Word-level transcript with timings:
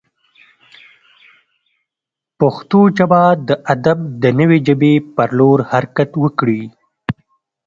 پښتو 2.39 2.79
ژبه 2.97 3.21
د 3.47 3.49
ادب 3.73 3.99
د 4.21 4.23
نوې 4.39 4.59
ژبې 4.67 4.93
پر 5.15 5.29
لور 5.37 5.59
حرکت 5.71 6.09
وکړي. 6.23 6.63